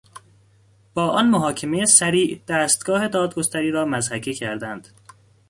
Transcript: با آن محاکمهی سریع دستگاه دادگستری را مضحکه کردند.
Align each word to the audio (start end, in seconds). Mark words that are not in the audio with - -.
با 0.93 1.07
آن 1.09 1.29
محاکمهی 1.29 1.85
سریع 1.85 2.41
دستگاه 2.47 3.07
دادگستری 3.07 3.71
را 3.71 3.85
مضحکه 3.85 4.33
کردند. 4.33 4.87